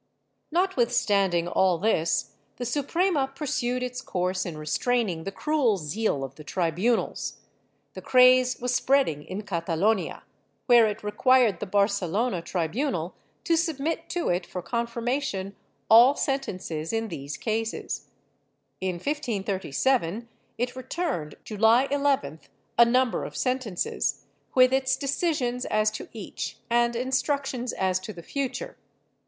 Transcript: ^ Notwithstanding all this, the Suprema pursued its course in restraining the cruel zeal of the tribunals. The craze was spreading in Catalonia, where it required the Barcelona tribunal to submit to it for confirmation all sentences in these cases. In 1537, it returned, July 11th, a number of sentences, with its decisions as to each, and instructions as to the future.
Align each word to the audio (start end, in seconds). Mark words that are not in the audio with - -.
^ 0.01 0.03
Notwithstanding 0.51 1.47
all 1.47 1.77
this, 1.77 2.31
the 2.55 2.65
Suprema 2.65 3.31
pursued 3.35 3.83
its 3.83 4.01
course 4.01 4.47
in 4.47 4.57
restraining 4.57 5.25
the 5.25 5.31
cruel 5.31 5.77
zeal 5.77 6.23
of 6.23 6.33
the 6.33 6.43
tribunals. 6.43 7.41
The 7.93 8.01
craze 8.01 8.59
was 8.59 8.73
spreading 8.73 9.23
in 9.23 9.43
Catalonia, 9.43 10.23
where 10.65 10.87
it 10.87 11.03
required 11.03 11.59
the 11.59 11.67
Barcelona 11.67 12.41
tribunal 12.41 13.13
to 13.43 13.55
submit 13.55 14.09
to 14.09 14.29
it 14.29 14.47
for 14.47 14.63
confirmation 14.63 15.55
all 15.87 16.15
sentences 16.15 16.91
in 16.91 17.09
these 17.09 17.37
cases. 17.37 18.07
In 18.79 18.95
1537, 18.95 20.27
it 20.57 20.75
returned, 20.75 21.35
July 21.43 21.87
11th, 21.89 22.49
a 22.75 22.85
number 22.85 23.23
of 23.23 23.37
sentences, 23.37 24.23
with 24.55 24.73
its 24.73 24.97
decisions 24.97 25.63
as 25.65 25.91
to 25.91 26.09
each, 26.11 26.57
and 26.71 26.95
instructions 26.95 27.71
as 27.73 27.99
to 27.99 28.11
the 28.11 28.23
future. 28.23 28.75